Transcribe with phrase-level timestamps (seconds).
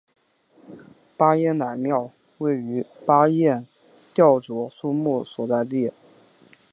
[1.15, 2.09] 巴彦乃庙
[2.39, 3.67] 位于巴彦
[4.15, 5.93] 淖尔苏木所在地。